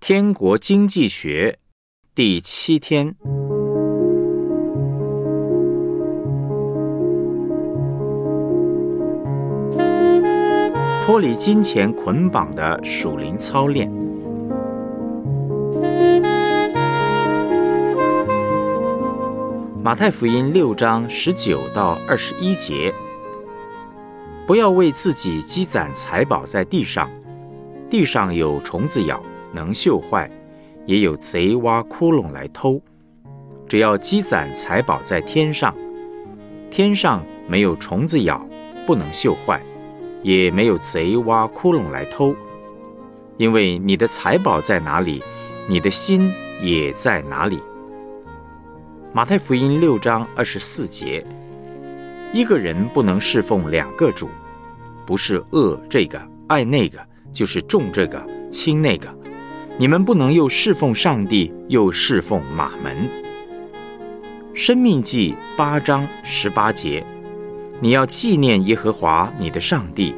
[0.00, 1.58] 天国经济学
[2.14, 3.14] 第七天，
[11.04, 13.92] 脱离金钱捆绑的属灵操练。
[19.82, 22.92] 马太福音六章十九到二十一节：
[24.46, 27.10] 不要为自己积攒财宝在地上，
[27.90, 29.22] 地上有虫子咬，
[29.52, 30.28] 能锈坏；
[30.86, 32.80] 也有贼挖窟窿来偷。
[33.68, 35.74] 只要积攒财宝在天上，
[36.70, 38.44] 天上没有虫子咬，
[38.86, 39.62] 不能锈坏，
[40.22, 42.34] 也没有贼挖窟窿来偷。
[43.36, 45.22] 因为你的财宝在哪里，
[45.68, 47.60] 你的心也在哪里。
[49.12, 51.24] 马太福音六章二十四节：
[52.32, 54.28] 一个人不能侍奉两个主，
[55.06, 56.98] 不是恶这个爱那个，
[57.32, 59.19] 就是重这个轻那个。
[59.80, 63.08] 你们不能又侍奉上帝，又侍奉马门。
[64.52, 67.02] 生命记八章十八节：
[67.80, 70.14] 你要纪念耶和华你的上帝，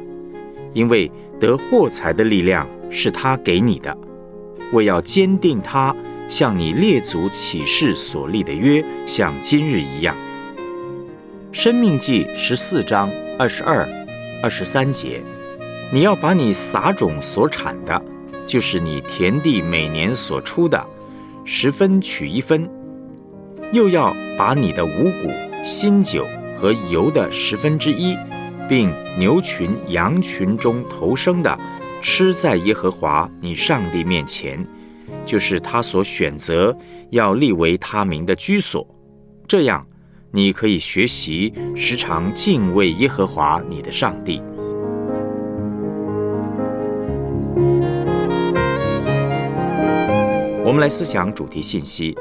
[0.73, 3.97] 因为得获财的力量是他给你的，
[4.73, 5.95] 为要坚定他。
[6.27, 10.13] 向你列祖起誓所立的约，像今日一样。
[11.53, 13.87] 生命记十四章二十二、
[14.41, 15.21] 二十三节，
[15.93, 18.01] 你要把你撒种所产的，
[18.45, 20.85] 就是你田地每年所出的，
[21.45, 22.67] 十分取一分；
[23.71, 25.29] 又要把你的五谷、
[25.65, 26.25] 新酒
[26.59, 28.15] 和油的十分之一，
[28.69, 31.57] 并牛群、羊群中头生的，
[32.01, 34.65] 吃在耶和华你上帝面前。
[35.25, 36.75] 就是他所选择
[37.11, 38.85] 要立为他名的居所，
[39.47, 39.85] 这样
[40.31, 44.41] 你可以学习时常敬畏耶和华你的上帝。
[50.73, 52.17] 我们来思想主题信息。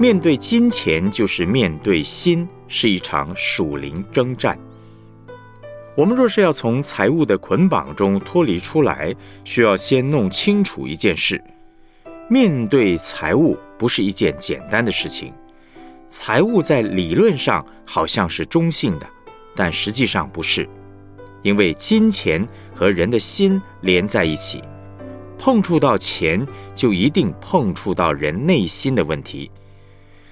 [0.00, 4.58] 面对金钱，就是面对心，是一场属灵征战。
[5.94, 11.38] 我们若是要从财务的捆绑中脱离出来，需要先弄清楚一件事：
[12.30, 15.30] 面对财务不是一件简单的事情。
[16.08, 19.06] 财务在理论上好像是中性的，
[19.56, 20.68] 但实际上不是，
[21.42, 24.62] 因为金钱和人的心连在一起，
[25.38, 29.50] 碰触到钱，就一定碰触到人内心的问题。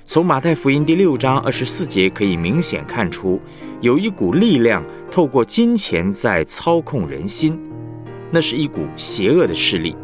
[0.05, 3.41] 从马太福音第六章二十四节可以明显看出，
[3.81, 7.59] 有一股力量透过金钱在操控人心，
[8.31, 9.97] 那是一股邪恶的势力，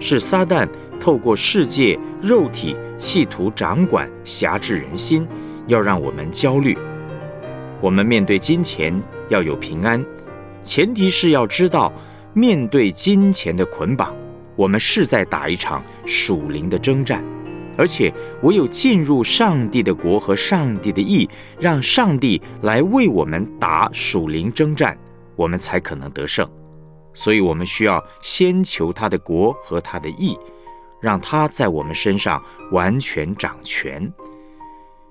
[0.00, 0.66] 是撒旦
[0.98, 5.28] 透过世界肉体企图掌管辖制人心，
[5.66, 6.74] 要让我们焦虑。
[7.84, 10.02] 我们面对金钱要有平安，
[10.62, 11.92] 前提是要知道，
[12.32, 14.16] 面对金钱的捆绑，
[14.56, 17.22] 我们是在打一场属灵的征战。
[17.76, 21.28] 而且，唯有进入上帝的国和上帝的意，
[21.60, 24.98] 让上帝来为我们打属灵征战，
[25.36, 26.48] 我们才可能得胜。
[27.12, 30.34] 所以，我们需要先求他的国和他的意，
[31.02, 32.42] 让他在我们身上
[32.72, 34.10] 完全掌权。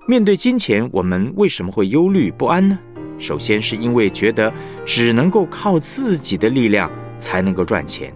[0.06, 2.78] 面对金钱，我们为什么会忧虑不安呢？
[3.18, 4.52] 首先，是因为觉得
[4.84, 8.10] 只能够靠自己的力量才能够赚钱；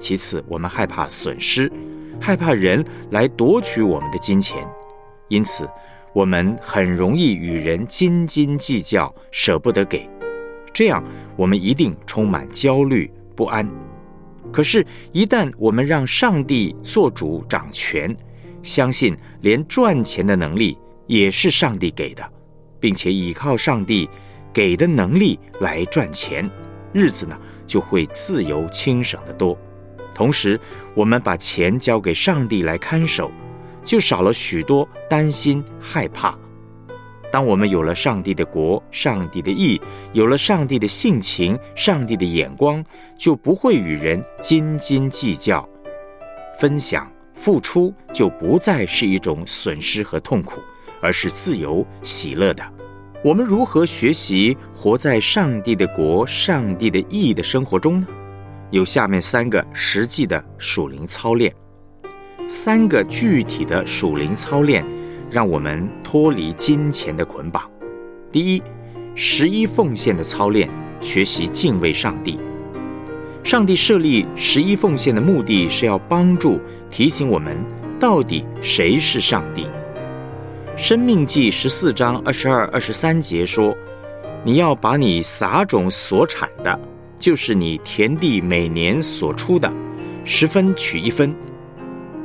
[0.00, 1.70] 其次，我们害怕损失。
[2.20, 4.66] 害怕人来夺取我们的金钱，
[5.28, 5.68] 因此
[6.12, 10.08] 我们很容易与人斤斤计较，舍不得给。
[10.72, 11.04] 这样
[11.36, 13.68] 我们一定充满焦虑不安。
[14.52, 18.14] 可是，一旦我们让上帝做主掌权，
[18.60, 22.22] 相信连赚钱的能力也是上帝给的，
[22.80, 24.08] 并且依靠上帝
[24.52, 26.48] 给的能力来赚钱，
[26.92, 29.58] 日子呢就会自由轻省得多。
[30.14, 30.60] 同时，
[30.94, 33.30] 我们把钱交给上帝来看守，
[33.82, 36.38] 就少了许多担心害怕。
[37.30, 39.80] 当我们有了上帝的国、上帝的义，
[40.12, 42.84] 有了上帝的性情、上帝的眼光，
[43.16, 45.66] 就不会与人斤斤计较。
[46.58, 50.60] 分享、付出就不再是一种损失和痛苦，
[51.02, 52.62] 而是自由喜乐的。
[53.22, 58.06] 我们如何学习活在上帝的国、上帝的义的生活中呢？
[58.70, 61.54] 有下面三个实际的属灵操练，
[62.48, 64.82] 三个具体的属灵操练，
[65.30, 67.70] 让我们脱离金钱的捆绑。
[68.32, 68.62] 第一，
[69.14, 70.70] 十一奉献的操练，
[71.00, 72.38] 学习敬畏上帝。
[73.44, 76.60] 上帝设立十一奉献的目的是要帮助
[76.90, 77.56] 提醒我们，
[78.00, 79.66] 到底谁是上帝。
[80.76, 83.76] 生命记十四章二十二、二十三节说
[84.42, 86.80] ：“你要把你撒种所产的，
[87.18, 89.70] 就是你田地每年所出的，
[90.24, 91.34] 十分取一分，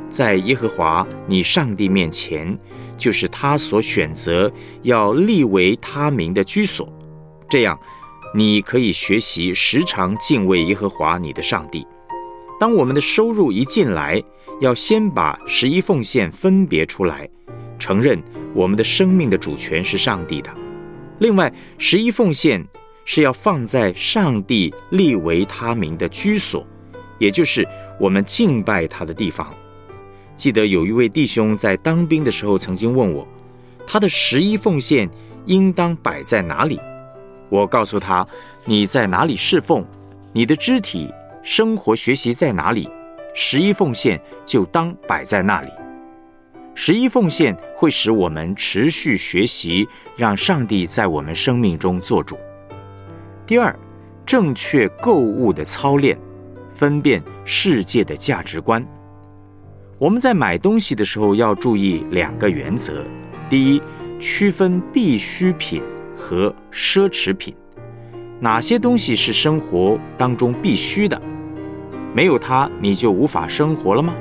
[0.08, 2.58] 在耶和华你上帝面前，
[2.96, 4.50] 就是他所选择
[4.82, 6.90] 要立为他名的居所。
[7.50, 7.78] 这样，
[8.34, 11.86] 你可以学习时常敬畏耶和华你的上帝。
[12.58, 14.20] 当我们的收入一进来，
[14.60, 17.28] 要先把十一奉献分别出来，
[17.78, 18.22] 承认
[18.54, 20.50] 我们的生命的主权是上帝的。
[21.18, 22.66] 另外，十一奉献
[23.04, 26.66] 是要放在上帝立为他名的居所，
[27.18, 27.66] 也就是
[27.98, 29.52] 我们敬拜他的地方。
[30.36, 33.26] 记得有一位弟兄在当兵的时候曾经问我，
[33.86, 35.08] 他的十一奉献
[35.46, 36.80] 应当摆在哪里？
[37.48, 38.26] 我告诉他：
[38.64, 39.84] 你在哪里侍奉，
[40.32, 41.10] 你的肢体。
[41.40, 42.90] 生活学习在哪里，
[43.32, 45.68] 十一奉献就当摆在那里。
[46.80, 49.84] 十一奉献会使我们持续学习，
[50.16, 52.38] 让上帝在我们生命中做主。
[53.44, 53.76] 第二，
[54.24, 56.16] 正确购物的操练，
[56.70, 58.86] 分辨世界的价值观。
[59.98, 63.04] 我们在买东西的时候要注意两个原则：
[63.50, 63.82] 第一，
[64.20, 65.82] 区分必需品
[66.14, 67.52] 和奢侈品。
[68.38, 71.20] 哪些东西是生活当中必须的？
[72.14, 74.14] 没有它，你就无法生活了吗？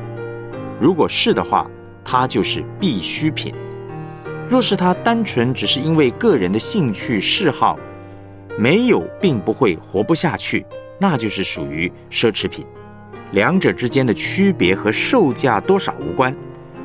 [0.82, 1.70] 如果是的话，
[2.10, 3.54] 它就是必需品；
[4.48, 7.78] 若是它单纯只是因为个人的兴趣嗜好，
[8.58, 10.66] 没有并不会活不下去，
[11.02, 12.66] 那就是属于奢侈品。
[13.34, 16.34] 两者之间的区别和售价多少无关，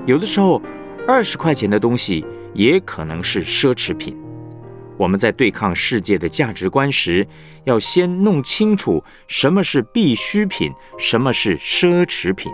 [0.06, 0.60] 有的时候
[1.06, 4.18] 二十块钱的东西也可能是奢侈品。
[4.96, 7.24] 我们在对抗世界的价值观时，
[7.62, 12.50] 要先弄清楚什么是必需品，什么是奢侈品，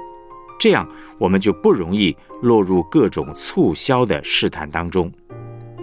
[0.58, 0.88] 这样
[1.18, 5.10] 我们就不容易落入各种促销的试探当中。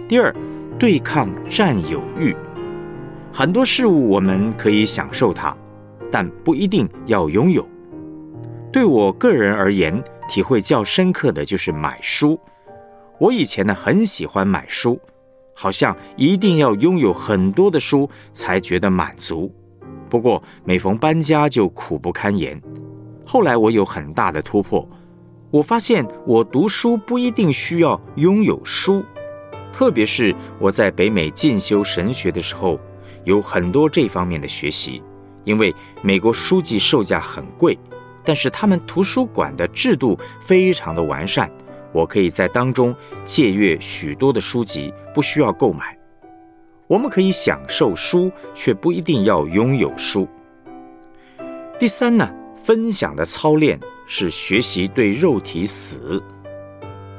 [0.08, 0.34] 第二，
[0.78, 2.36] 对抗占有欲，
[3.32, 5.56] 很多事物我们可以享受它，
[6.10, 7.66] 但不一定要拥有。
[8.72, 12.38] 对我个人而言，体会较深刻的就是买书。
[13.18, 15.00] 我以前呢，很喜欢买书。
[15.58, 19.50] 好像一定要拥有很多的书才觉得满足，
[20.10, 22.60] 不过每逢搬家就苦不堪言。
[23.26, 24.88] 后来我有很大的突破，
[25.50, 29.04] 我发现我读书不一定需要拥有书，
[29.72, 32.78] 特别是我在北美进修神学的时候，
[33.24, 35.02] 有很多这方面的学习。
[35.42, 37.76] 因为美国书籍售价很贵，
[38.24, 41.50] 但是他们图书馆的制度非常的完善。
[41.92, 42.94] 我可以在当中
[43.24, 45.96] 借阅许多的书籍，不需要购买。
[46.88, 50.28] 我们可以享受书，却不一定要拥有书。
[51.78, 52.28] 第三呢，
[52.66, 53.78] 分享的操练
[54.08, 56.20] 是学习对肉体死。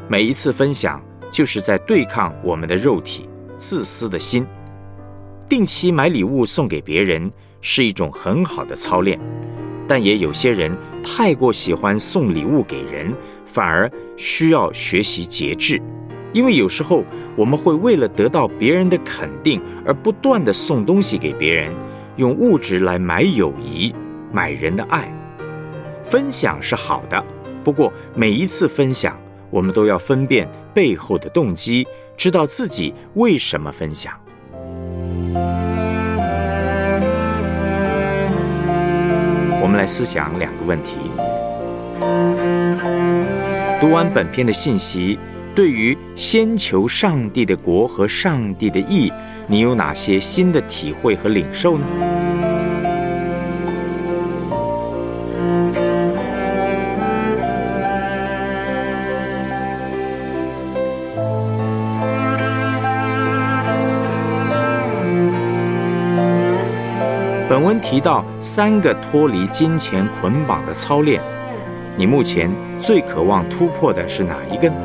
[0.09, 1.01] 每一次分享，
[1.31, 4.45] 就是在对抗我们的肉体自私的心。
[5.47, 9.17] 定期买礼物送给别人是一种很好的操练，
[9.87, 10.69] 但也有些人
[11.01, 13.15] 太过喜欢送礼物给人。
[13.45, 15.81] 反而需要学习节制，
[16.33, 17.05] 因为有时候
[17.37, 21.73] 我们会为了得到别人的肯定而不断的送东西给别人，
[22.17, 23.95] 用物质来买友谊、
[24.33, 25.09] 买人的爱。
[26.09, 27.21] 分享是好的，
[27.65, 29.19] 不过每一次分享，
[29.49, 34.13] 我们都要分辨背后的动机，知道自己为什么分享。
[39.61, 40.95] 我们来思想两个问题。
[43.81, 45.19] 读完本篇的信息，
[45.53, 49.11] 对于先求上帝的国和上帝的义，
[49.45, 51.85] 你有哪些新的体会和领受呢？
[67.79, 71.21] 提到三个脱离金钱捆绑的操练。
[71.95, 74.75] 你目前最渴望突破的是哪一个呢？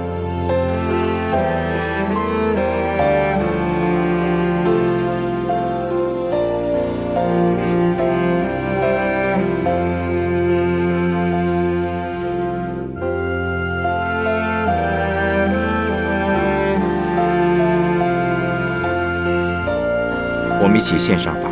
[20.64, 21.51] 我们一起献上吧，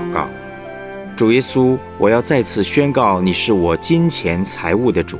[1.20, 5.18] 主耶稣，我要再次宣告，你是我金钱财物的主。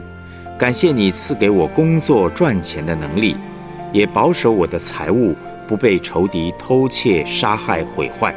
[0.59, 3.37] 感谢你赐给我工作赚钱的能力，
[3.93, 5.37] 也保守我的财物
[5.69, 8.35] 不被仇敌偷窃、杀害、毁坏。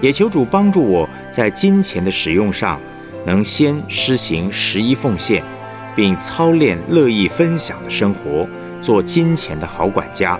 [0.00, 2.80] 也求主帮助我在金钱的使用上，
[3.26, 5.42] 能先施行十一奉献，
[5.96, 8.46] 并操练乐意分享的生活，
[8.80, 10.38] 做金钱的好管家。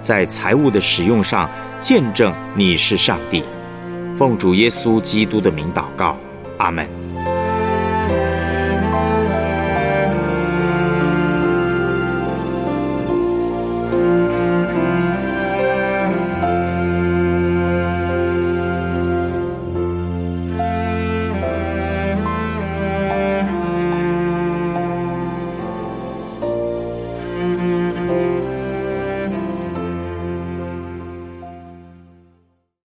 [0.00, 1.48] 在财物的使用上，
[1.78, 3.44] 见证你是上帝。
[4.20, 6.14] 奉主耶稣基督的名祷告，
[6.58, 6.99] 阿门。